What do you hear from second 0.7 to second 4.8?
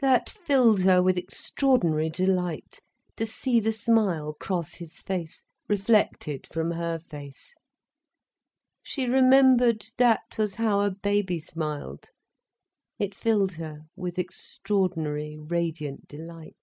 her with extraordinary delight, to see the smile cross